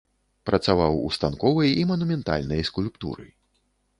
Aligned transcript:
Працаваў 0.49 0.93
ў 0.93 1.09
станковай 1.17 1.69
і 1.83 1.85
манументальнай 1.91 2.65
скульптуры. 2.73 3.29